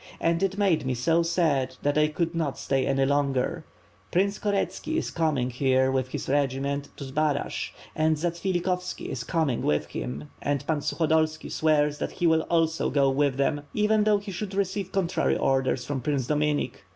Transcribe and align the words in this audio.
And 0.19 0.41
it 0.41 0.57
made 0.57 0.83
me 0.83 0.95
so 0.95 1.21
sad 1.21 1.75
that 1.83 1.95
I 1.95 2.07
could 2.07 2.33
not 2.33 2.57
stay 2.57 2.87
any 2.87 3.05
longer. 3.05 3.65
Prince 4.11 4.39
Koretski 4.39 4.97
is 4.97 5.11
coming 5.11 5.51
here 5.51 5.91
with 5.91 6.07
his 6.07 6.27
regiment 6.27 6.89
to 6.97 7.03
Zbaraj, 7.03 7.69
and 7.95 8.15
Zatsvilikhovski 8.17 9.09
is 9.09 9.23
com 9.23 9.51
ing 9.51 9.61
with 9.61 9.85
him 9.89 10.31
and 10.41 10.65
Pan 10.65 10.79
Sukhodolski 10.79 11.51
swears 11.51 11.99
that 11.99 12.13
he 12.13 12.25
will 12.25 12.47
also 12.49 12.89
go 12.89 13.11
with 13.11 13.37
them, 13.37 13.61
even 13.75 14.03
though 14.03 14.17
he 14.17 14.31
should 14.31 14.55
receive 14.55 14.91
contrary 14.91 15.37
orders 15.37 15.85
from 15.85 16.01
Prince 16.01 16.25
Dominik. 16.25 16.81